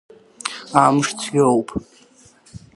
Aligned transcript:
Амыш 0.83 1.09
цәгьоуп. 1.19 1.67